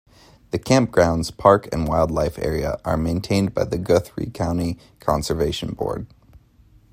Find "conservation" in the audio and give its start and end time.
4.99-5.73